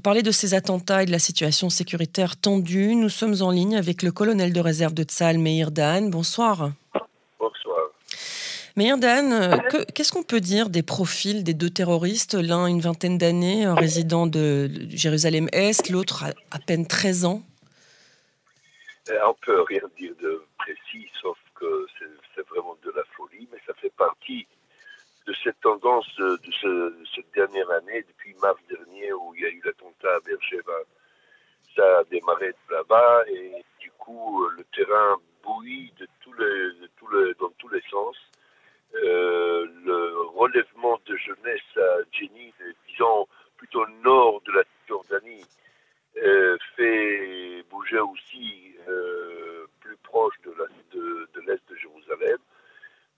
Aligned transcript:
Pour 0.00 0.12
parler 0.12 0.22
de 0.22 0.30
ces 0.30 0.54
attentats 0.54 1.02
et 1.02 1.04
de 1.04 1.10
la 1.10 1.18
situation 1.18 1.68
sécuritaire 1.68 2.40
tendue, 2.40 2.94
nous 2.94 3.10
sommes 3.10 3.42
en 3.42 3.50
ligne 3.50 3.76
avec 3.76 4.02
le 4.02 4.10
colonel 4.10 4.50
de 4.50 4.58
réserve 4.58 4.94
de 4.94 5.02
Tsal, 5.02 5.36
Meir 5.36 5.70
Dan. 5.70 6.08
Bonsoir. 6.08 6.70
Bonsoir. 7.38 7.80
Meir 8.76 8.96
Dan, 8.96 9.60
qu'est-ce 9.94 10.10
qu'on 10.10 10.22
peut 10.22 10.40
dire 10.40 10.70
des 10.70 10.82
profils 10.82 11.44
des 11.44 11.52
deux 11.52 11.68
terroristes? 11.68 12.32
L'un 12.32 12.64
une 12.64 12.80
vingtaine 12.80 13.18
d'années, 13.18 13.68
résident 13.68 14.26
de 14.26 14.70
Jérusalem-Est, 14.88 15.90
l'autre 15.90 16.24
à 16.50 16.58
peine 16.60 16.86
13 16.86 17.26
ans? 17.26 17.42
Euh, 19.10 19.18
On 19.28 19.34
peut 19.44 19.60
rien 19.68 19.82
dire 19.98 20.14
de 20.22 20.42
précis, 20.56 21.10
sauf 21.20 21.36
que 21.56 21.86
c'est 22.34 22.48
vraiment 22.48 22.74
de 22.82 22.90
la 22.96 23.02
folie, 23.14 23.46
mais 23.52 23.58
ça 23.66 23.74
fait 23.74 23.92
partie 23.98 24.46
de 25.30 25.34
cette 25.44 25.60
tendance 25.60 26.08
de, 26.18 26.38
cette 27.14 27.32
dernière 27.34 27.70
année, 27.70 28.04
depuis 28.08 28.34
mars 28.42 28.60
dernier, 28.68 29.12
où 29.12 29.32
il 29.36 29.42
y 29.42 29.46
a 29.46 29.48
eu 29.48 29.62
l'attentat 29.64 30.16
à 30.16 30.19
Ça 31.76 31.98
a 31.98 32.04
démarré 32.04 32.48
de 32.48 32.74
là-bas 32.74 33.24
et 33.28 33.64
du 33.80 33.90
coup, 33.92 34.46
le 34.48 34.64
terrain 34.74 35.16
bouillit 35.42 35.92
de 35.98 36.06
tous 36.20 36.32
les, 36.34 36.44
de 36.44 37.36
dans 37.38 37.50
tous 37.58 37.68
les 37.68 37.82
sens. 37.90 38.16
Euh, 38.94 39.66
le 39.84 40.20
relèvement 40.36 40.98
de 41.06 41.16
jeunesse 41.16 41.76
à 41.76 41.98
Jenny, 42.12 42.52
disons 42.88 43.28
plutôt 43.56 43.86
nord 44.02 44.40
de 44.42 44.52
la 44.52 44.62
Jordanie, 44.88 45.44
euh, 46.16 46.58
fait 46.76 47.62
bouger 47.70 48.00
aussi 48.00 48.74
euh, 48.88 49.66
plus 49.80 49.96
proche 49.98 50.34
de 50.44 50.50
l'est 50.50 50.96
de, 50.96 51.28
de, 51.34 51.40
de 51.40 51.76
Jérusalem. 51.76 52.38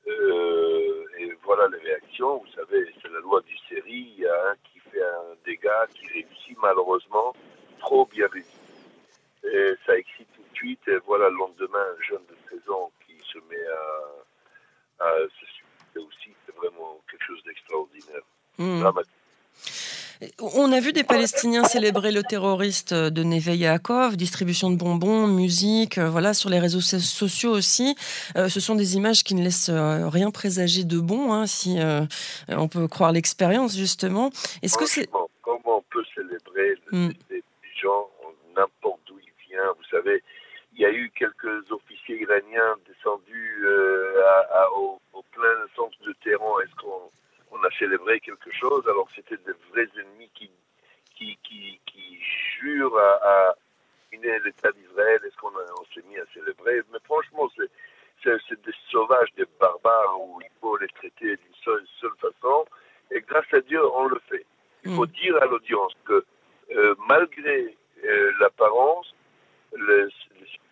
Euh, 0.06 1.04
et 1.18 1.32
voilà 1.42 1.68
les 1.68 1.78
réactions. 1.78 2.38
Vous 2.38 2.52
savez, 2.52 2.92
c'est 3.00 3.10
la 3.10 3.20
loi 3.20 3.40
du 3.42 3.56
série. 3.68 4.12
Il 4.16 4.20
y 4.20 4.26
a 4.26 4.50
un 4.50 4.56
qui 4.64 4.78
fait 4.80 5.02
un 5.02 5.36
dégât, 5.44 5.86
qui 5.94 6.06
réussit 6.08 6.58
malheureusement, 6.60 7.34
trop 7.78 8.06
bien 8.06 8.26
réussi. 8.28 8.58
Et 9.44 9.74
ça 9.86 9.96
excite 9.96 10.28
tout 10.34 10.42
de 10.42 10.56
suite. 10.56 10.88
Et 10.88 10.98
voilà 11.22 11.30
le 11.30 11.38
lendemain, 11.38 11.78
un 11.78 12.02
jeune 12.02 12.22
de 12.28 12.36
16 12.50 12.70
ans 12.70 12.90
qui 13.06 13.14
se 13.32 13.38
met 13.48 13.66
à, 15.00 15.06
à 15.06 15.14
se 15.22 15.46
suicider 15.46 16.00
aussi. 16.00 16.34
C'est 16.46 16.56
vraiment 16.56 17.00
quelque 17.10 17.24
chose 17.24 17.42
d'extraordinaire. 17.44 18.22
Mmh. 18.58 18.80
Dramatique. 18.80 19.12
On 20.40 20.70
a 20.70 20.78
vu 20.78 20.92
des 20.92 21.02
Palestiniens 21.02 21.64
célébrer 21.64 22.12
le 22.12 22.22
terroriste 22.22 22.94
de 22.94 23.22
Neve 23.24 23.56
Yaakov, 23.56 24.16
distribution 24.16 24.70
de 24.70 24.76
bonbons, 24.76 25.26
musique, 25.26 25.98
euh, 25.98 26.08
voilà, 26.08 26.32
sur 26.32 26.48
les 26.48 26.60
réseaux 26.60 26.80
sociaux 26.80 27.50
aussi. 27.50 27.96
Euh, 28.36 28.48
ce 28.48 28.60
sont 28.60 28.76
des 28.76 28.96
images 28.96 29.24
qui 29.24 29.34
ne 29.34 29.42
laissent 29.42 29.68
euh, 29.68 30.08
rien 30.08 30.30
présager 30.30 30.84
de 30.84 31.00
bon, 31.00 31.32
hein, 31.32 31.46
si 31.46 31.78
on 32.48 32.68
peut 32.68 32.86
croire 32.86 33.12
l'expérience, 33.12 33.76
justement. 33.76 34.30
Est-ce 34.62 34.78
que 34.78 34.86
c'est... 34.86 35.08
Comment 35.42 35.78
on 35.78 35.84
peut 35.90 36.04
célébrer 36.14 36.76
hmm. 36.92 37.08
des 37.28 37.42
gens 37.82 38.08
n'importe 38.56 39.00
d'où 39.06 39.18
ils 39.18 39.48
viennent 39.48 39.60
Vous 39.76 39.88
savez, 39.90 40.22
il 40.74 40.80
y 40.80 40.84
a 40.84 40.92
eu 40.92 41.10
quelques 41.16 41.70
officiers 41.70 42.22
iraniens 42.22 42.76
descendus 42.86 43.66
au, 44.76 45.00
au, 45.14 45.22
plein 45.32 45.66
centre 45.74 45.98
de 46.06 46.14
terrain. 46.22 46.60
Est-ce 46.62 46.74
qu'on 46.80 47.10
on 47.52 47.62
a 47.64 47.70
célébré 47.78 48.20
quelque 48.20 48.50
chose 48.52 48.82
alors 48.88 49.06
que 49.08 49.12
c'était 49.16 49.36
des 49.36 49.52
vrais 49.70 49.88
ennemis 50.00 50.30
qui, 50.34 50.50
qui, 51.16 51.38
qui, 51.44 51.80
qui 51.86 52.18
jurent 52.60 52.98
à, 52.98 53.54
l'État 54.20 54.70
d'Israël. 54.72 55.20
Est-ce 55.24 55.36
qu'on 55.36 55.48
on 55.48 55.84
s'est 55.94 56.06
mis 56.08 56.18
à 56.18 56.24
célébrer? 56.34 56.82
Mais 56.92 56.98
franchement, 57.04 57.48
c'est, 57.56 57.70
c'est, 58.48 58.64
des 58.64 58.74
sauvages, 58.90 59.32
des 59.36 59.46
barbares 59.60 60.20
où 60.20 60.40
il 60.40 60.50
faut 60.60 60.76
les 60.76 60.88
traiter 60.88 61.36
d'une 61.36 61.54
seule, 61.64 61.84
seule 62.00 62.16
façon. 62.20 62.64
Et 63.10 63.20
grâce 63.20 63.52
à 63.52 63.60
Dieu, 63.60 63.80
on 63.94 64.06
le 64.06 64.20
fait. 64.28 64.46
Il 64.84 64.94
faut 64.94 65.06
mm. 65.06 65.12
dire 65.22 65.42
à 65.42 65.46
l'audience 65.46 65.92
que 66.04 66.24
euh, 66.72 66.94
malgré 67.08 67.76
euh, 68.04 68.32
l'apparence, 68.40 69.14
les, 69.76 70.08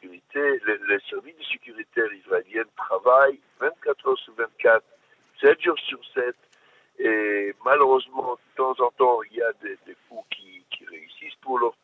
sécurité, 0.01 0.61
les, 0.67 0.79
les, 0.89 1.01
services 1.09 1.37
de 1.37 1.45
sécurité 1.45 2.03
israéliens 2.25 2.65
travaillent 2.77 3.41
24 3.61 4.09
heures 4.09 4.19
sur 4.19 4.35
24, 4.35 4.85
7 5.41 5.63
jours 5.63 5.79
sur 5.79 6.01
7, 6.15 6.35
et 6.99 7.55
malheureusement, 7.65 8.35
de 8.35 8.57
temps 8.57 8.85
en 8.85 8.91
temps, 8.91 9.23
il 9.31 9.39
y 9.39 9.43
a 9.43 9.53
des, 9.63 9.79
des 9.87 9.97
coups 10.09 10.25
qui, 10.31 10.63
qui 10.71 10.85
réussissent 10.85 11.37
pour 11.41 11.59
côté. 11.59 11.80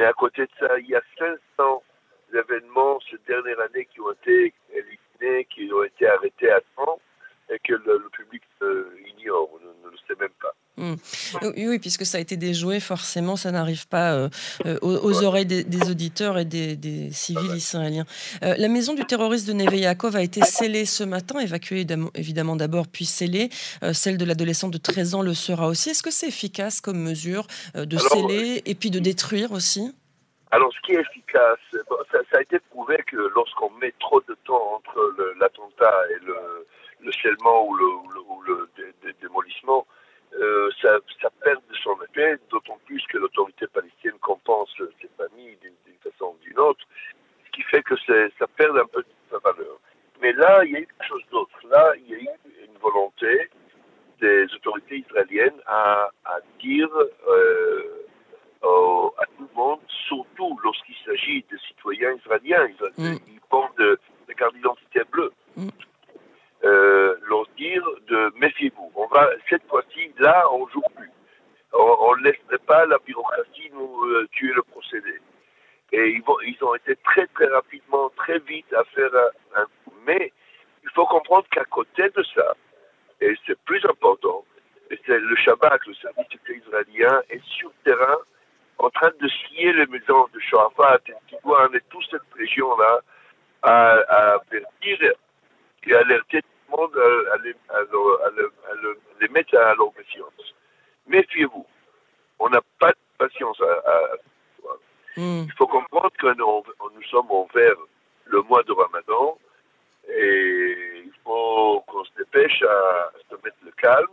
Mais 0.00 0.06
à 0.06 0.14
côté 0.14 0.46
de 0.46 0.50
ça, 0.58 0.78
il 0.78 0.88
y 0.88 0.94
a 0.94 1.02
500 1.18 1.82
événements 2.32 2.98
cette 3.10 3.22
dernière 3.26 3.60
année 3.60 3.86
qui 3.92 4.00
ont 4.00 4.12
été 4.12 4.54
éliminés, 4.72 5.44
qui 5.44 5.70
ont 5.74 5.84
été 5.84 6.08
arrêtés 6.08 6.50
à 6.50 6.60
temps 6.74 6.98
et 7.50 7.58
que 7.58 7.74
le, 7.74 8.08
public 8.10 8.42
euh, 8.62 8.96
ignore, 9.08 9.50
ne, 9.60 9.86
ne 9.86 9.90
le 9.90 9.98
sait 10.08 10.14
Oui, 11.42 11.78
puisque 11.78 12.06
ça 12.06 12.18
a 12.18 12.20
été 12.20 12.36
déjoué, 12.36 12.80
forcément, 12.80 13.36
ça 13.36 13.50
n'arrive 13.50 13.86
pas 13.88 14.12
euh, 14.14 14.28
euh, 14.66 14.78
aux, 14.82 15.22
oreilles 15.24 15.46
des, 15.46 15.90
auditeurs 15.90 16.38
et 16.38 16.44
des, 16.44 17.10
civils 17.12 17.54
israéliens. 17.54 18.04
Euh, 18.42 18.54
la 18.58 18.68
maison 18.68 18.94
du 18.94 19.04
terroriste 19.04 19.46
de 19.46 19.52
Neve 19.52 19.74
Yaakov 19.74 20.16
a 20.16 20.22
été 20.22 20.42
scellée 20.42 20.86
ce 20.86 21.04
matin, 21.04 21.38
évacuée 21.40 21.86
évidemment 22.14 22.56
d'abord, 22.56 22.86
puis 22.88 23.04
scellée. 23.04 23.50
celle 23.92 24.18
de 24.18 24.24
l'adolescent 24.24 24.68
de 24.68 24.78
13 24.78 25.14
ans 25.14 25.22
le 25.22 25.34
sera 25.34 25.68
aussi. 25.68 25.90
Est-ce 25.90 26.02
que 26.02 26.10
c'est 26.10 26.28
efficace 26.28 26.80
comme 26.80 26.98
mesure 26.98 27.46
de 27.74 27.96
sceller 27.96 28.62
et 28.66 28.74
puis 28.74 28.90
de 28.90 28.98
détruire 28.98 29.52
aussi? 29.52 29.92
Alors, 30.52 30.72
ce 30.72 30.80
qui 30.80 30.92
est 30.92 31.00
efficace, 31.00 31.58
ça, 32.10 32.38
a 32.38 32.40
été 32.40 32.58
prouvé 32.58 32.98
que 33.06 33.16
lorsqu'on 33.34 33.70
met 33.80 33.94
trop 34.00 34.20
de 34.22 34.36
temps 34.44 34.74
entre 34.74 35.14
l'attentat 35.38 35.94
et 36.10 36.24
le, 36.24 36.66
le 37.02 37.12
scellement 37.12 37.66
ou 37.68 37.74
le, 37.74 37.84
ou 37.84 38.42
le, 38.46 38.68
démolissement, 39.20 39.86
euh, 40.38 40.70
ça, 40.80 40.98
ça, 41.20 41.28
perd 41.42 41.60
de 41.68 41.76
son 41.76 41.96
effet, 42.02 42.38
d'autant 42.50 42.78
plus 42.86 43.02
que 43.08 43.18
l'autorité 43.18 43.66
palestinienne 43.66 44.18
compense 44.20 44.70
ces 45.00 45.10
familles 45.16 45.58
d'une 45.62 46.12
façon 46.12 46.36
ou 46.36 46.38
d'une 46.44 46.58
autre, 46.58 46.84
ce 47.46 47.50
qui 47.50 47.62
fait 47.62 47.82
que 47.82 47.94
ça 48.38 48.46
perd 48.56 48.76
un 48.76 48.86
peu 48.86 49.02
de 49.02 49.08
sa 49.30 49.38
valeur. 49.38 49.78
Mais 50.22 50.32
là, 50.32 50.64
il 50.64 50.72
y 50.72 50.76
a 50.76 50.80
eu 50.80 50.86
quelque 50.86 51.08
chose 51.08 51.22
d'autre. 51.30 51.58
Là, 51.68 51.94
il 51.96 52.10
y 52.10 52.14
a 52.14 52.18
eu 52.18 52.28
une 52.64 52.78
volonté 52.78 53.50
des 54.20 54.44
autorités 54.54 54.98
israéliennes 54.98 55.60
à, 55.66 56.10
à 56.24 56.38
dire 56.60 56.88
euh, 57.28 58.00
à 59.18 59.26
tout 59.36 59.48
le 59.50 59.56
monde, 59.56 59.80
surtout 60.08 60.58
lorsqu'il 60.62 60.94
s'agit 61.04 61.44
de 61.50 61.58
citoyens 61.68 62.14
israéliens, 62.14 62.68
ils, 62.98 63.04
mm. 63.04 63.18
ils 63.28 63.40
portent 63.48 63.76
de, 63.78 63.98
de 64.28 64.32
carte 64.34 64.54
d'identité 64.54 65.00
bleue. 65.10 65.32
Mm 65.56 65.68
euh, 66.64 67.16
leur 67.28 67.46
dire 67.56 67.82
de 68.08 68.32
méfiez-vous. 68.36 68.92
On 68.94 69.06
va 69.06 69.30
cette 69.48 69.66
fois-ci 69.68 70.12
là, 70.18 70.46
on 70.52 70.68
joue 70.68 70.82
plus. 70.96 71.10
On, 71.72 72.16
ne 72.16 72.24
laisserait 72.24 72.58
pas 72.66 72.84
la 72.86 72.98
bureaucratie 72.98 73.70
nous 73.72 74.04
euh, 74.06 74.28
tuer 74.32 74.52
le 74.52 74.62
procédé. 74.62 75.14
Et 75.92 76.08
ils, 76.10 76.22
vont, 76.22 76.36
ils 76.40 76.62
ont 76.62 76.74
été 76.74 76.96
très 76.96 77.26
très 77.28 77.46
rapidement, 77.46 78.10
très 78.16 78.38
vite 78.40 78.72
à 78.74 78.84
faire 78.84 79.10
un, 79.56 79.64
coup. 79.64 79.94
Mais 80.06 80.32
il 80.82 80.90
faut 80.90 81.06
comprendre 81.06 81.46
qu'à 81.50 81.64
côté 81.64 82.08
de 82.10 82.22
ça, 82.34 82.54
et 83.20 83.34
c'est 83.46 83.58
plus 83.60 83.84
important, 83.86 84.44
c'est 85.06 85.18
le 85.18 85.36
Shabbat, 85.36 85.80
le 85.86 85.94
service 85.94 86.26
israélien, 86.48 87.22
est 87.30 87.42
sur 87.44 87.68
le 87.84 87.92
terrain 87.92 88.18
en 88.78 88.90
train 88.90 89.10
de 89.20 89.28
scier 89.28 89.72
les 89.72 89.86
maisons 89.86 90.26
de 90.32 90.40
Shafat 90.40 91.00
et 91.08 91.12
Tigouane 91.28 91.74
et 91.74 91.80
toute 91.90 92.04
cette 92.10 92.22
région-là 92.36 93.00
à, 93.62 93.92
à 94.08 94.38
et 95.86 95.94
alerter 95.94 96.42
tout 96.42 96.48
le 96.70 96.76
monde 96.76 96.96
à, 97.32 97.36
les, 97.38 97.54
à, 97.70 97.80
les, 99.20 99.28
mettre 99.28 99.56
à 99.56 99.74
leur 99.74 99.92
patience. 99.92 100.54
Méfiez-vous. 101.06 101.66
On 102.38 102.48
n'a 102.48 102.60
pas 102.78 102.90
de 102.90 102.96
patience 103.18 103.60
à, 103.60 104.16
hmm. 105.16 105.44
Il 105.46 105.52
faut 105.56 105.66
comprendre 105.66 106.10
que 106.18 106.34
nous, 106.34 106.62
nous 106.94 107.02
sommes 107.04 107.30
envers 107.30 107.76
le 108.26 108.42
mois 108.42 108.62
de 108.62 108.72
Ramadan 108.72 109.38
et 110.08 111.02
il 111.04 111.12
faut 111.24 111.82
qu'on 111.86 112.04
se 112.04 112.10
dépêche 112.16 112.62
à 112.62 113.10
se 113.28 113.34
mettre 113.44 113.56
le 113.64 113.72
calme. 113.72 114.08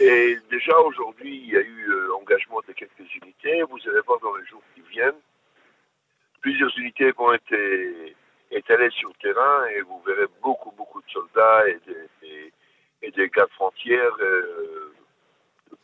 Et 0.00 0.36
déjà 0.50 0.78
aujourd'hui, 0.80 1.36
il 1.44 1.50
y 1.50 1.56
a 1.56 1.60
eu 1.60 1.90
euh, 1.90 2.14
engagement 2.16 2.60
de 2.66 2.72
quelques 2.72 3.14
unités. 3.22 3.62
Vous 3.62 3.78
allez 3.88 4.00
voir 4.06 4.18
dans 4.20 4.34
les 4.34 4.46
jours 4.46 4.62
qui 4.74 4.80
viennent, 4.90 5.20
plusieurs 6.40 6.76
unités 6.78 7.12
vont 7.12 7.32
être 7.32 7.54
étalées 8.50 8.90
sur 8.90 9.08
le 9.08 9.14
terrain 9.20 9.66
et 9.66 9.80
vous 9.82 10.00
verrez 10.06 10.26
beaucoup, 10.42 10.72
beaucoup 10.76 11.00
de 11.00 11.10
soldats 11.10 11.68
et 11.68 11.78
des, 11.86 12.52
et 13.02 13.10
des 13.10 13.28
gardes 13.28 13.50
frontières 13.50 14.16
euh, 14.20 14.92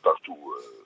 partout. 0.02 0.38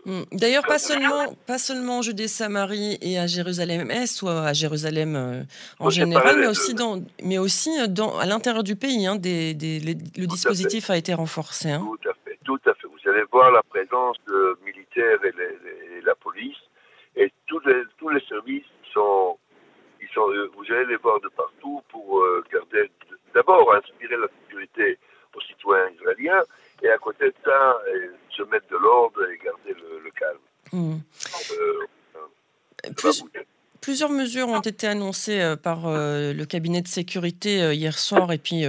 Euh. 0.07 0.11
Hmm. 0.11 0.25
D'ailleurs, 0.33 0.65
pas 0.65 0.79
seulement, 0.79 1.35
pas 1.47 1.59
seulement 1.59 1.99
en 1.99 2.03
Judée-Samarie 2.03 2.99
et 3.01 3.19
à 3.19 3.27
Jérusalem-Est 3.27 4.23
ou 4.23 4.29
à 4.29 4.53
Jérusalem 4.53 5.17
euh, 5.17 5.43
en 5.81 5.91
général, 5.91 6.39
mais 6.39 6.47
aussi, 6.47 6.75
dans, 6.75 7.03
mais 7.23 7.39
aussi 7.39 7.71
dans, 7.89 8.19
à 8.19 8.27
l'intérieur 8.27 8.63
du 8.63 8.77
pays. 8.77 9.07
Hein, 9.07 9.17
des, 9.17 9.55
des, 9.55 9.81
le 9.81 10.27
dispositif 10.27 10.91
a 10.91 10.97
été 10.97 11.13
renforcé. 11.15 11.71
Hein. 11.71 11.81
Tout 11.81 12.09
à 12.09 12.15
fait, 12.25 12.39
tout 12.45 12.61
à 12.67 12.75
fait. 12.75 12.87
Vous 12.87 13.11
allez 13.11 13.25
voir 13.33 13.51
la 13.51 13.63
présence 13.63 14.17
de 14.27 14.59
militaires 14.65 15.25
et, 15.25 15.35
et 15.99 16.01
la 16.03 16.15
police 16.15 16.57
et 17.17 17.33
tous 17.47 17.61
les, 17.61 17.83
tous 17.99 18.11
les 18.11 18.21
services 18.29 18.67
sont, 18.93 19.36
euh, 20.19 20.51
vous 20.57 20.65
allez 20.73 20.87
les 20.87 20.97
voir 20.97 21.21
de 21.21 21.29
partout 21.29 21.83
pour 21.89 22.21
euh, 22.21 22.43
garder, 22.53 22.91
d'abord 23.35 23.75
inspirer 23.75 24.17
la 24.17 24.29
sécurité 24.29 24.99
aux 25.35 25.41
citoyens 25.43 25.91
israéliens 25.91 26.43
et 26.83 26.89
à 26.89 26.99
côté 26.99 27.27
de 27.27 27.35
ça, 27.45 27.79
euh, 27.89 28.09
se 28.31 28.43
mettre 28.45 28.69
de 28.69 28.77
l'ordre 28.77 29.29
et 29.29 29.39
garder 29.39 29.75
le, 29.75 30.11
calme. 30.11 30.39
Hmm. 30.73 30.99
Plusieurs 33.87 34.11
mesures 34.11 34.49
ont 34.49 34.63
été 34.63 34.89
annoncées 34.89 35.41
euh, 35.41 35.55
par 35.55 35.87
euh, 35.87 36.33
le 36.33 36.45
cabinet 36.45 36.81
de 36.81 36.89
sécurité 36.89 37.63
euh, 37.63 37.73
hier 37.73 37.97
soir 37.97 38.33
et 38.33 38.39
puis 38.39 38.65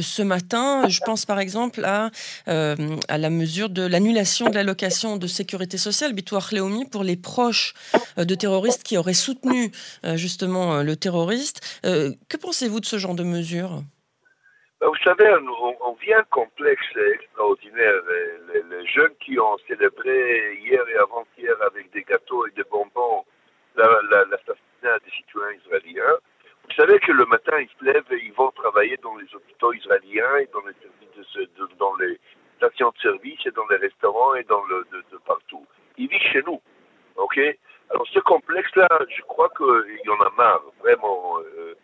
ce 0.00 0.22
matin. 0.22 0.88
Je 0.88 0.98
pense 1.06 1.24
par 1.24 1.38
exemple 1.38 1.84
à, 1.84 2.10
la 2.48 3.30
mesure 3.30 3.68
de 3.68 3.86
l'annulation 3.86 4.48
de 4.48 4.54
l'allocation 4.56 5.18
de 5.18 5.28
sécurité 5.28 5.78
sociale, 5.78 6.14
Bitoire 6.14 6.48
Léomi, 6.50 6.84
pour 6.84 7.04
les 7.04 7.16
proches 7.16 7.74
de 8.16 8.34
terroristes 8.34 8.82
qui 8.82 8.98
auraient 8.98 9.12
soutenu 9.12 9.70
justement 10.16 10.82
le 10.82 10.96
terroriste. 10.96 11.60
Que 11.84 12.36
pensez-vous 12.36 12.80
de 12.80 12.86
ce 12.86 12.98
genre 12.98 13.14
de 13.14 13.22
mesures? 13.22 13.82
Ben, 14.80 14.88
vous 14.88 15.02
savez, 15.04 15.30
on, 15.80 15.92
vient 16.02 16.24
complexe 16.30 16.86
et 16.96 17.14
extraordinaire. 17.14 18.02
Les, 18.52 18.86
jeunes 18.88 19.14
qui 19.24 19.38
ont 19.38 19.56
célébré 19.68 20.58
hier 20.64 20.82
et 20.88 20.96
avant-hier 20.96 21.54
avec 21.64 21.92
des 21.92 22.02
gâteaux 22.02 22.46
et 22.48 22.50
des 22.56 22.64
bonbons 22.68 23.24
l'assassinat 23.76 24.98
des 25.04 25.10
citoyens 25.16 25.58
israéliens. 25.64 26.16
Vous 26.64 26.74
savez 26.76 26.98
que 27.00 27.12
le 27.12 27.24
matin, 27.26 27.58
ils 27.58 27.68
se 27.78 27.84
lèvent 27.84 28.12
et 28.12 28.24
ils 28.24 28.32
vont 28.32 28.50
travailler 28.52 28.96
dans 29.02 29.16
les 29.16 29.26
hôpitaux 29.34 29.72
israéliens 29.72 30.36
et 30.36 30.48
dans 30.52 30.62
les, 30.66 31.48
dans 31.78 31.94
les 31.96 32.18
stations 32.56 32.90
de 32.90 32.98
service 32.98 33.40
et 33.46 33.50
dans 33.50 33.66
les 33.68 33.76
restaurants 33.76 34.34
et 34.34 34.44
dans 34.44 34.62
le, 34.64 34.86
de, 34.92 35.18
partout. 35.26 35.66
Ils 35.96 36.08
vivent 36.08 36.30
chez 36.32 36.42
nous. 36.42 36.60
OK? 37.16 37.40
Alors, 37.90 38.06
ce 38.12 38.20
complexe-là, 38.20 38.88
je 39.08 39.22
crois 39.22 39.48
qu'il 39.56 40.00
y 40.04 40.10
en 40.10 40.20
a 40.20 40.30
marre, 40.36 40.62
vraiment. 40.80 41.38
Euh, 41.40 41.74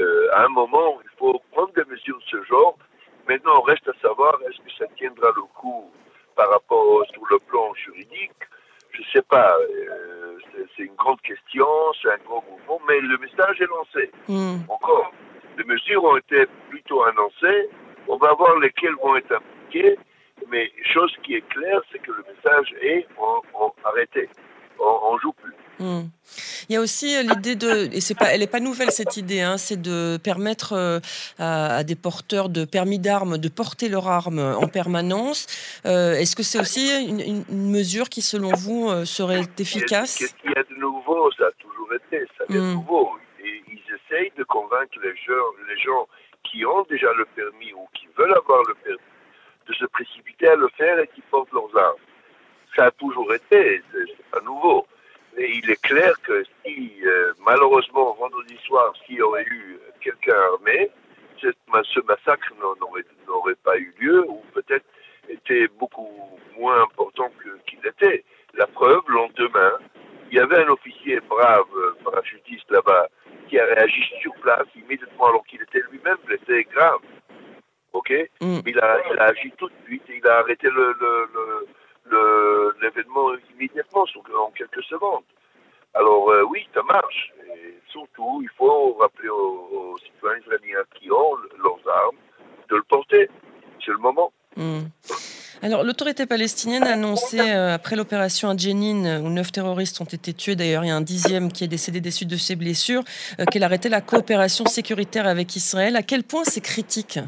euh, 0.00 0.28
à 0.34 0.44
un 0.44 0.48
moment, 0.48 1.00
il 1.02 1.18
faut 1.18 1.40
prendre 1.52 1.72
des 1.72 1.84
mesures 1.84 2.18
de 2.18 2.24
ce 2.30 2.42
genre. 2.44 2.76
Maintenant, 3.28 3.58
on 3.58 3.62
reste 3.62 3.88
à 3.88 3.92
savoir 4.00 4.38
est-ce 4.42 4.58
que 4.58 4.72
ça 4.78 4.86
tiendra 4.96 5.32
le 5.34 5.42
coup 5.54 5.90
par 6.36 6.50
rapport 6.50 7.04
sur 7.12 7.22
le 7.30 7.38
plan 7.40 7.74
juridique? 7.74 8.32
Je 8.90 9.02
sais 9.12 9.22
pas, 9.22 9.56
euh, 9.58 9.85
c'est 10.76 10.84
une 10.84 10.94
grande 10.94 11.20
question, 11.22 11.66
c'est 12.00 12.10
un 12.10 12.18
grand 12.24 12.44
mouvement, 12.50 12.80
mais 12.88 13.00
le 13.00 13.16
message 13.18 13.60
est 13.60 13.66
lancé. 13.66 14.10
Hmm. 14.28 14.58
Encore, 14.68 15.12
les 15.58 15.64
mesures 15.64 16.04
ont 16.04 16.16
été 16.16 16.46
plutôt 16.68 17.02
annoncées, 17.04 17.68
on 18.08 18.16
va 18.16 18.34
voir 18.34 18.58
lesquelles 18.58 18.94
vont 19.02 19.16
être 19.16 19.32
appliquées, 19.32 19.96
mais 20.50 20.70
chose 20.92 21.14
qui 21.22 21.34
est 21.34 21.48
claire, 21.48 21.80
c'est 21.90 21.98
que 21.98 22.12
le 22.12 22.24
message 22.34 22.74
est 22.82 23.06
arrêté, 23.84 24.28
on, 24.78 25.14
ne 25.14 25.20
joue 25.20 25.32
plus. 25.32 25.54
Hmm. 25.78 26.08
Il 26.68 26.72
y 26.72 26.76
a 26.76 26.80
aussi 26.80 27.16
euh, 27.16 27.22
l'idée 27.22 27.54
de, 27.54 27.88
et 27.94 28.00
c'est 28.00 28.14
pas, 28.14 28.32
elle 28.32 28.40
n'est 28.40 28.46
pas 28.46 28.60
nouvelle 28.60 28.90
cette 28.90 29.16
idée, 29.16 29.40
hein, 29.40 29.56
c'est 29.56 29.80
de 29.80 30.16
permettre 30.16 30.72
euh, 30.72 31.00
à, 31.38 31.84
des 31.84 31.94
porteurs 31.94 32.48
de 32.48 32.64
permis 32.64 32.98
d'armes 32.98 33.38
de 33.38 33.48
porter 33.48 33.88
leur 33.88 34.08
arme 34.08 34.38
en 34.38 34.66
permanence. 34.66 35.46
Euh, 35.86 36.14
est-ce 36.14 36.34
que 36.34 36.42
c'est 36.42 36.58
aussi 36.58 36.90
une, 37.06 37.44
mesure 37.70 38.08
qui, 38.08 38.22
selon 38.22 38.52
vous, 38.52 39.04
serait 39.04 39.42
efficace? 39.58 40.16
Qu'est-ce 40.16 40.34
qu'il 40.34 40.50
y 40.50 40.58
a 40.58 40.62
de 40.62 40.80
nouveau 40.80 41.30
Ça 41.32 41.44
a 41.44 41.52
toujours 41.60 41.88
de 42.48 42.60
hmm. 42.60 42.72
nouveau. 42.74 43.16
Et 43.44 43.62
ils 43.68 43.82
essayent 43.94 44.32
de 44.36 44.44
convaincre 44.44 44.98
les 45.02 45.16
gens, 45.16 45.46
les 45.68 45.78
gens 45.78 46.08
qui 46.44 46.64
ont 46.64 46.84
déjà 46.88 47.12
le 47.14 47.24
permis 47.26 47.72
ou 47.72 47.86
qui 47.94 48.06
veulent 48.16 48.34
avoir 48.34 48.62
le 48.68 48.74
permis 48.74 48.98
de 49.68 49.74
se 49.74 49.84
précipiter 49.86 50.48
à 50.48 50.56
le 50.56 50.68
faire 50.76 50.98
et 50.98 51.08
qui 51.08 51.20
portent 51.22 51.52
leurs 51.52 51.76
armes. 51.76 51.98
Ça 52.74 52.86
a 52.86 52.90
toujours 52.92 53.32
été, 53.34 53.82
c'est 53.92 54.30
pas 54.30 54.40
nouveau. 54.40 54.86
Et 55.36 55.58
il 55.58 55.70
est 55.70 55.80
clair 55.82 56.12
que 56.22 56.44
si, 56.64 56.92
euh, 57.04 57.32
malheureusement, 57.44 58.14
vendredi 58.14 58.56
soir, 58.64 58.92
s'il 59.04 59.16
y 59.16 59.22
aurait 59.22 59.44
eu 59.44 59.78
quelqu'un 60.00 60.36
armé, 60.52 60.90
ce 61.40 62.00
massacre 62.06 62.52
n'aurait 63.26 63.54
pas 63.62 63.76
eu 63.76 63.92
lieu 64.00 64.24
ou 64.28 64.42
peut-être 64.54 64.86
était 65.28 65.68
beaucoup 65.78 66.08
moins 66.58 66.82
important 66.82 67.30
qu'il 67.66 67.78
était. 67.86 68.24
La 68.54 68.66
preuve, 68.66 69.02
le 69.08 69.14
lendemain, 69.14 69.72
il 70.30 70.36
y 70.36 70.40
avait 70.40 70.64
un 70.64 70.68
officier 70.68 71.20
brave, 71.28 71.66
parachutiste 72.16 72.70
là-bas, 72.70 73.08
qui 73.48 73.58
a 73.58 73.64
réagi 73.64 74.02
sur 74.20 74.32
place 74.36 74.66
immédiatement 74.74 75.26
alors 75.26 75.44
qu'il 75.46 75.62
était 75.62 75.82
lui-même 75.90 76.16
blessé 76.24 76.66
grave. 76.72 77.00
OK 77.92 78.12
mm. 78.40 78.60
il, 78.66 78.78
a, 78.78 78.98
il 79.10 79.18
a 79.18 79.24
agi 79.24 79.52
tout 79.56 79.68
de 79.68 79.74
suite 79.84 80.02
et 80.08 80.16
il 80.16 80.26
a 80.26 80.38
arrêté 80.38 80.68
le, 80.68 80.94
le, 81.00 81.66
le 82.10 82.76
l'événement 82.82 83.30
immédiatement, 83.54 84.04
en 84.38 84.50
quelques 84.50 84.82
secondes. 84.84 85.24
Alors 85.94 86.30
euh, 86.30 86.42
oui, 86.42 86.66
ça 86.74 86.82
marche. 86.82 87.32
Et 87.56 87.74
surtout, 87.88 88.40
il 88.42 88.50
faut 88.56 88.94
rappeler 88.94 89.28
aux, 89.28 89.96
citoyens 90.04 90.40
israéliens 90.40 90.84
qui 90.94 91.10
ont 91.10 91.36
leurs 91.62 91.96
armes 92.04 92.18
de 92.68 92.76
le 92.76 92.82
porter. 92.82 93.28
C'est 93.84 93.92
le 93.92 93.98
moment. 93.98 94.32
Hmm. 94.56 94.86
Alors, 95.62 95.84
l'autorité 95.84 96.26
palestinienne 96.26 96.82
a 96.84 96.92
annoncé, 96.92 97.40
euh, 97.40 97.74
après 97.74 97.96
l'opération 97.96 98.50
à 98.50 98.56
Jenin, 98.56 99.22
où 99.22 99.30
neuf 99.30 99.52
terroristes 99.52 100.00
ont 100.00 100.04
été 100.04 100.34
tués, 100.34 100.54
d'ailleurs, 100.54 100.84
il 100.84 100.88
y 100.88 100.90
a 100.90 100.96
un 100.96 101.00
dixième 101.00 101.50
qui 101.50 101.64
est 101.64 101.68
décédé 101.68 102.00
des 102.00 102.10
suites 102.10 102.30
de 102.30 102.36
ses 102.36 102.56
blessures, 102.56 103.02
euh, 103.40 103.44
qu'elle 103.46 103.62
arrêtait 103.62 103.88
la 103.88 104.00
coopération 104.00 104.66
sécuritaire 104.66 105.26
avec 105.26 105.56
Israël. 105.56 105.96
À 105.96 106.02
quel 106.02 106.24
point 106.24 106.44
c'est 106.44 106.60
critique? 106.60 107.18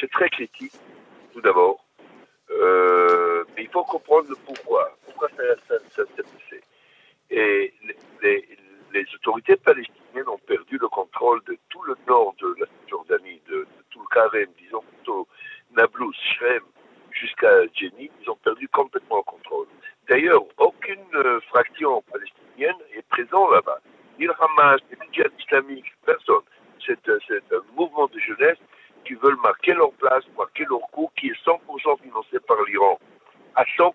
C'est 0.00 0.10
très 0.10 0.28
critique, 0.30 0.72
tout 1.34 1.40
d'abord. 1.40 1.84
Euh, 2.50 3.44
mais 3.56 3.64
il 3.64 3.68
faut 3.68 3.84
comprendre 3.84 4.28
le 4.28 4.36
pourquoi. 4.46 4.96
Pourquoi 5.04 5.28
ça, 5.36 5.74
s'est 5.94 6.22
passé? 6.22 6.62
Et 7.30 7.74
les, 8.22 8.44
autorités 9.14 9.56
palestiniennes 9.56 10.28
ont 10.28 10.40
perdu 10.46 10.78
le 10.78 10.88
contrôle 10.88 11.40
de 11.46 11.56
tout 11.68 11.82
le 11.82 11.94
nord 12.06 12.34
de 12.40 12.54
la 12.60 12.66
Jordanie, 12.88 13.40
de, 13.48 13.66
tout 13.90 14.00
le 14.00 14.06
Karem, 14.14 14.48
disons 14.58 14.82
plutôt 14.82 15.28
Nablus, 15.76 16.14
Shrem, 16.14 16.62
jusqu'à 17.12 17.66
Jenin. 17.74 18.08
Ils 18.22 18.30
ont 18.30 18.36
perdu 18.36 18.68
complètement 18.68 19.18
le 19.18 19.22
contrôle. 19.22 19.66
D'ailleurs, 20.08 20.42
aucune 20.58 21.04
euh, 21.14 21.40
fraction 21.48 22.02
palestinienne 22.10 22.76
est 22.94 23.06
présente 23.08 23.52
là-bas. 23.52 23.80
Ni 24.18 24.26
le 24.26 24.34
Hamas, 24.40 24.80
ni 24.90 24.96
le 24.98 25.12
djihad 25.12 25.32
islamique, 25.38 25.92
personne. 26.04 26.42
C'est 26.86 27.52
un 27.52 27.76
mouvement 27.76 28.06
de 28.06 28.18
jeunesse 28.18 28.56
qui 29.04 29.14
veulent 29.14 29.40
marquer 29.42 29.74
leur 29.74 29.92
place, 29.92 30.24
marquer 30.36 30.64
leur 30.68 30.80
coup, 30.90 31.10
qui 31.18 31.28
est 31.28 31.44
100% 31.44 32.00
financé 32.02 32.37
par 32.48 32.62
l'Iran. 32.64 32.98
À 33.54 33.64
100%. 33.64 33.92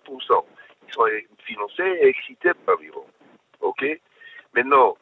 Ils 0.86 0.94
sont 0.94 1.06
financés 1.44 1.98
et 2.00 2.06
excités 2.08 2.52
par 2.64 2.76
l'Iran. 2.76 3.04
OK? 3.60 3.84
Maintenant, 4.54 4.96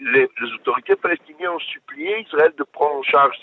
les, 0.00 0.28
les, 0.40 0.52
autorités 0.54 0.96
palestiniennes 0.96 1.50
ont 1.50 1.58
supplié 1.58 2.20
Israël 2.20 2.52
de 2.56 2.64
prendre 2.64 2.96
en 2.96 3.02
charge 3.02 3.36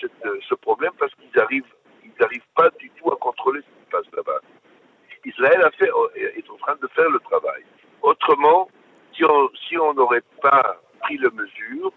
ce 0.48 0.56
problème 0.56 0.92
parce 1.00 1.14
qu'ils 1.16 1.40
arrivent, 1.40 1.74
ils 2.04 2.12
n'arrivent 2.20 2.52
pas 2.56 2.70
du 2.80 2.90
tout 2.92 3.12
à 3.12 3.16
contrôler 3.18 3.62
ce 3.62 3.66
qui 3.66 3.86
se 3.86 3.90
passe 3.90 4.16
là-bas. 4.16 4.40
Israël 5.26 5.62
a 5.64 5.72
fait, 5.72 5.90
est 6.38 6.50
en 6.50 6.58
train 6.58 6.76
de 6.82 6.88
faire 6.96 7.10
le 7.10 7.20
travail. 7.20 7.64
Autrement, 8.02 8.70
si 9.16 9.26
on 9.26 9.50
si 9.68 9.76
n'aurait 9.76 10.24
pas 10.42 10.78
pris 11.02 11.18
les 11.18 11.30
mesures, 11.32 11.92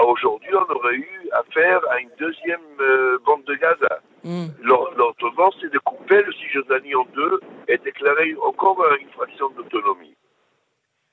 aujourd'hui, 0.00 0.50
on 0.54 0.74
aurait 0.74 0.96
eu 0.96 1.28
affaire 1.32 1.80
à 1.90 2.00
une 2.00 2.10
deuxième 2.18 2.60
euh, 2.80 3.18
bande 3.24 3.44
de 3.44 3.54
Gaza. 3.54 4.00
Mm. 4.24 4.46
L'ordonnance, 4.62 5.56
c'est 5.60 5.72
de 5.72 5.78
couper 5.78 6.22
le 6.22 6.32
Cisjordanie 6.32 6.94
en 6.94 7.04
deux 7.14 7.40
et 7.68 7.78
déclarer 7.78 8.34
encore 8.42 8.84
une 9.00 9.10
fraction 9.10 9.50
d'autonomie. 9.50 10.14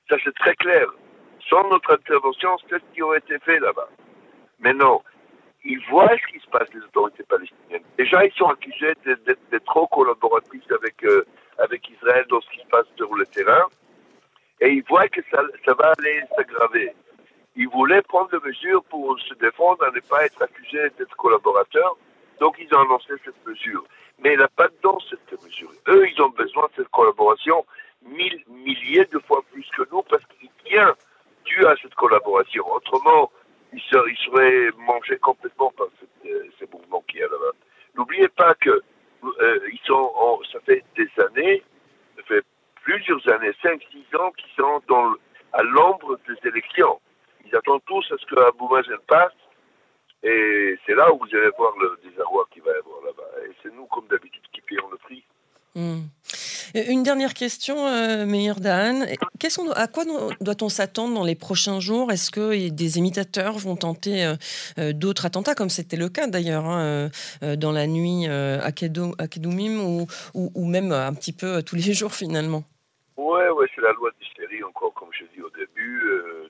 Ça, 0.08 0.16
c'est 0.24 0.34
très 0.34 0.54
clair. 0.56 0.86
Sans 1.48 1.68
notre 1.68 1.92
intervention, 1.92 2.56
c'est 2.68 2.76
ce 2.76 2.94
qui 2.94 3.02
aurait 3.02 3.18
été 3.18 3.38
fait 3.40 3.58
là-bas. 3.58 3.88
Maintenant, 4.60 5.02
ils 5.64 5.80
voient 5.90 6.10
ce 6.16 6.32
qui 6.32 6.44
se 6.44 6.50
passe, 6.50 6.72
les 6.74 6.80
autorités 6.80 7.24
palestiniennes. 7.24 7.82
Déjà, 7.98 8.24
ils 8.24 8.32
sont 8.32 8.46
accusés 8.46 8.94
d'être 9.04 9.64
trop 9.64 9.86
collaboratifs 9.88 10.70
avec, 10.70 11.02
euh, 11.04 11.24
avec 11.58 11.88
Israël 11.90 12.24
dans 12.28 12.40
ce 12.40 12.50
qui 12.50 12.60
se 12.60 12.66
passe 12.66 12.86
sur 12.96 13.14
le 13.14 13.26
terrain. 13.26 13.64
Et 14.60 14.70
ils 14.70 14.84
voient 14.88 15.08
que 15.08 15.20
ça, 15.30 15.42
ça 15.64 15.74
va 15.74 15.92
aller 15.98 16.22
s'aggraver 16.36 16.94
ils 17.56 17.68
voulaient 17.68 18.02
prendre 18.02 18.30
des 18.30 18.46
mesures 18.46 18.82
pour 18.84 19.18
se 19.20 19.34
défendre 19.34 19.84
à 19.84 19.90
ne 19.90 20.00
pas 20.00 20.24
être 20.24 20.42
accusés 20.42 20.90
d'être 20.98 21.14
collaborateurs. 21.16 21.96
Donc, 22.40 22.56
ils 22.58 22.74
ont 22.74 22.80
annoncé 22.80 23.12
cette 23.24 23.46
mesure. 23.46 23.84
Mais 24.18 24.30
elle 24.32 24.40
n'a 24.40 24.48
pas 24.48 24.68
dedans 24.68 24.98
cette 25.08 25.44
mesure. 25.44 25.70
Eux, 25.88 26.06
ils 26.08 26.20
ont 26.22 26.30
besoin 26.30 26.64
de 26.64 26.82
cette 26.82 26.88
collaboration 26.88 27.64
mille, 28.02 28.42
milliers 28.48 29.04
de 29.12 29.18
fois 29.20 29.42
plus 29.52 29.66
que 29.76 29.82
nous 29.92 30.02
parce 30.02 30.24
qu'il 30.26 30.48
tient 30.64 30.94
dû 31.44 31.64
à 31.66 31.74
cette 31.80 31.94
collaboration. 31.94 32.64
Autrement, 32.72 33.30
ils 33.72 33.82
seraient, 33.82 34.70
mangés 34.78 35.18
complètement 35.18 35.72
par 35.76 35.86
euh, 36.26 36.44
ces 36.58 36.66
mouvements 36.72 37.04
qui 37.08 37.18
y 37.18 37.22
a 37.22 37.26
là-bas. 37.26 37.56
N'oubliez 37.94 38.28
pas 38.28 38.54
que 38.54 38.70
euh, 38.70 39.60
ils 39.72 39.80
sont, 39.84 40.12
ça 40.52 40.60
fait 40.60 40.82
des 40.96 41.08
années, 41.22 41.62
ça 42.16 42.22
fait 42.24 42.44
plusieurs 42.82 43.26
années, 43.28 43.52
5-6 43.62 44.16
ans 44.16 44.32
qu'ils 44.32 44.52
sont 44.56 44.82
à 45.52 45.62
l'ombre 45.62 46.18
des 46.26 46.48
élections. 46.48 47.00
Ils 47.46 47.54
attendent 47.54 47.84
tous 47.86 48.04
à 48.12 48.16
ce 48.18 48.26
que 48.26 48.40
Abou 48.40 48.68
Mazen 48.68 48.98
passe. 49.06 49.32
Et 50.22 50.76
c'est 50.84 50.94
là 50.94 51.12
où 51.12 51.18
vous 51.18 51.36
allez 51.36 51.50
voir 51.56 51.72
le 51.78 51.98
Hmm. 55.76 56.00
Une 56.74 57.04
dernière 57.04 57.32
question, 57.32 57.86
euh, 57.86 58.26
Meir 58.26 58.58
Dahan. 58.58 59.02
À 59.76 59.86
quoi 59.86 60.04
doit-on 60.40 60.68
s'attendre 60.68 61.14
dans 61.14 61.24
les 61.24 61.36
prochains 61.36 61.78
jours? 61.78 62.10
Est-ce 62.10 62.32
que 62.32 62.68
des 62.68 62.98
imitateurs 62.98 63.56
vont 63.58 63.76
tenter 63.76 64.24
euh, 64.24 64.34
euh, 64.78 64.92
d'autres 64.92 65.26
attentats, 65.26 65.54
comme 65.54 65.68
c'était 65.68 65.96
le 65.96 66.08
cas 66.08 66.26
d'ailleurs 66.26 66.66
hein, 66.66 67.10
euh, 67.42 67.56
dans 67.56 67.70
la 67.70 67.86
nuit 67.86 68.26
à, 68.26 68.72
Kedoumim, 68.72 70.06
ou, 70.34 70.64
même 70.64 70.90
un 70.90 71.14
petit 71.14 71.32
peu 71.32 71.62
tous 71.62 71.76
les 71.76 71.92
jours 71.92 72.14
finalement? 72.14 72.64
Oui, 73.16 73.40
ouais, 73.54 73.66
c'est 73.74 73.82
la 73.82 73.92
loi 73.92 74.10
d'hystérie 74.20 74.64
encore, 74.64 74.92
comme 74.94 75.10
je 75.12 75.24
dis 75.34 75.42
au 75.42 75.50
début. 75.50 76.02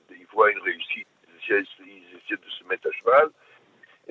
ils 0.09 0.25
voient 0.33 0.51
une 0.51 0.59
réussite, 0.59 1.07
ils 1.27 1.53
essaient, 1.53 1.67
ils 1.85 2.17
essaient 2.17 2.41
de 2.41 2.49
se 2.49 2.63
mettre 2.67 2.87
à 2.87 2.91
cheval. 2.91 3.29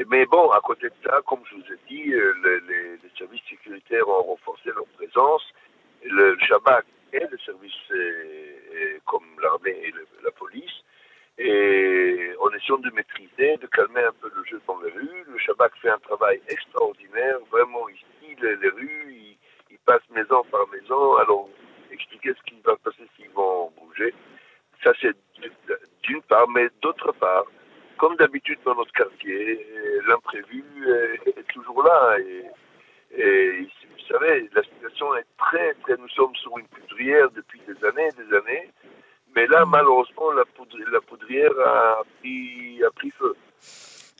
Mais 0.09 0.25
bon, 0.27 0.51
à 0.51 0.61
côté 0.61 0.89
de 0.89 0.95
ça, 1.05 1.21
comme 1.27 1.41
je 1.51 1.57
vous 1.57 1.73
ai 1.73 1.79
dit, 1.89 2.05
les, 2.05 2.61
les, 2.61 3.11
services 3.19 3.43
sécuritaires 3.49 4.09
ont 4.09 4.23
renforcé 4.23 4.71
leur 4.75 4.87
présence. 4.97 5.43
Le, 6.05 6.37
Shabbat 6.41 6.87
et 7.13 7.27
le 7.31 7.39
service 7.39 7.73
comme 9.05 9.25
l'armée 9.43 9.77
et 9.83 9.93
la 10.25 10.31
police. 10.31 10.83
Et 11.39 12.33
en 12.39 12.51
essayant 12.51 12.79
de 12.79 12.91
maîtriser, 12.91 13.57
de 13.57 13.67
calmer 13.67 14.03
un 14.03 14.13
peu 14.21 14.31
le 14.35 14.45
jeu 14.45 14.61
dans 14.67 14.81
les 14.81 14.93
rues. 14.93 15.25
Le 15.27 15.39
Shabbat 15.39 15.73
fait 15.81 15.91
un 15.91 15.99
travail 15.99 16.41
extraordinaire. 16.49 17.39
Vraiment, 17.51 17.89
ici, 17.89 18.37
les, 18.41 18.69
rues, 18.69 19.37
ils, 19.71 19.79
passent 19.87 20.09
maison 20.11 20.45
par 20.51 20.69
maison. 20.69 21.17
Alors, 21.17 21.49
expliquer 21.91 22.33
ce 22.35 22.43
qui 22.51 22.61
va 22.63 22.77
passer 22.77 23.09
s'ils 23.17 23.31
vont 23.31 23.73
bouger. 23.81 24.15
Ça, 24.85 24.93
c'est 25.01 25.17
d'une 26.03 26.23
part. 26.23 26.49
Mais 26.49 26.69
d'autre 26.83 27.13
part, 27.13 27.45
d'habitude 28.21 28.59
dans 28.65 28.75
notre 28.75 28.93
quartier, 28.93 29.67
l'imprévu 30.07 30.63
est, 31.27 31.43
toujours 31.55 31.83
là. 31.83 32.19
Et, 32.21 32.45
et, 33.21 33.63
vous 33.63 34.07
savez, 34.09 34.49
la 34.55 34.63
situation 34.63 35.17
est 35.17 35.27
très, 35.39 35.75
très. 35.83 35.97
Nous 35.97 36.09
sommes 36.11 36.37
sur 36.37 36.57
une 36.59 36.67
poudrière 36.67 37.31
depuis 37.31 37.61
des 37.67 37.85
années 37.87 38.09
et 38.09 38.23
des 38.23 38.37
années. 38.37 38.71
Mais 39.35 39.47
là, 39.47 39.65
malheureusement, 39.65 40.33
la, 40.33 40.45
la 40.93 41.01
poudrière 41.01 41.53
a 41.65 42.03
pris, 42.19 42.83
a 42.85 42.91
pris 42.91 43.11
feu. 43.13 43.35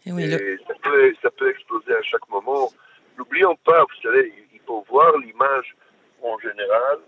Et, 0.07 0.57
ça, 0.67 0.75
peut, 0.83 1.15
ça, 1.21 1.31
peut, 1.31 1.51
exploser 1.51 1.95
à 1.95 2.03
chaque 2.03 2.27
moment. 2.31 2.71
N'oublions 3.19 3.57
pas, 3.65 3.83
vous 3.83 4.03
savez, 4.03 4.33
il 4.55 4.61
faut 4.67 4.83
voir 4.89 5.17
l'image 5.19 5.77
en 6.23 6.39
général 6.39 6.99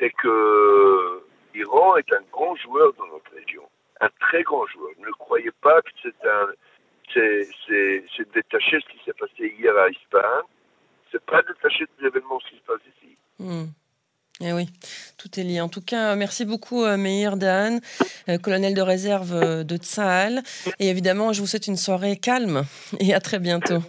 et 0.00 0.10
que 0.10 1.22
l'Iran 1.54 1.96
est 1.96 2.12
un 2.14 2.22
grand 2.32 2.56
joueur 2.56 2.94
dans 2.94 3.06
notre 3.08 3.30
région 3.34 3.64
un 4.00 4.08
très 4.20 4.42
grand 4.42 4.66
joueur. 4.66 4.90
Ne 4.98 5.10
croyez 5.12 5.50
pas 5.62 5.80
que 5.82 5.90
c'est 6.02 6.28
un, 6.28 6.48
c'est, 7.12 8.34
détaché 8.34 8.80
ce 8.80 8.92
qui 8.92 9.04
s'est 9.04 9.12
passé 9.18 9.54
hier 9.58 9.76
à 9.76 9.88
Ispahan. 9.88 10.42
C'est 11.12 11.24
pas 11.24 11.42
détaché 11.42 11.84
des 11.98 12.06
événements 12.06 12.38
qui 12.38 12.56
se 12.56 12.62
passent 12.62 12.80
ici. 12.96 13.16
Hmm. 13.38 13.66
Eh 14.40 14.52
oui, 14.52 14.68
tout 15.16 15.38
est 15.38 15.44
lié. 15.44 15.60
En 15.60 15.68
tout 15.68 15.80
cas, 15.80 16.16
merci 16.16 16.44
beaucoup 16.44 16.82
euh, 16.84 16.96
Meir 16.96 17.36
Dan, 17.36 17.80
euh, 18.28 18.36
colonel 18.36 18.74
de 18.74 18.82
réserve 18.82 19.32
euh, 19.32 19.62
de 19.62 19.76
Tsahal. 19.76 20.42
Et 20.80 20.88
évidemment, 20.88 21.32
je 21.32 21.40
vous 21.40 21.46
souhaite 21.46 21.68
une 21.68 21.76
soirée 21.76 22.16
calme 22.16 22.64
et 22.98 23.14
à 23.14 23.20
très 23.20 23.38
bientôt. 23.38 23.80